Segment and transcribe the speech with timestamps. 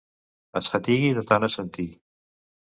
[0.59, 1.89] Es fatigui de tant assentir.